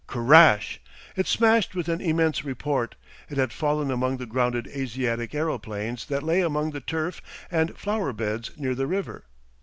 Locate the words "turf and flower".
6.81-8.11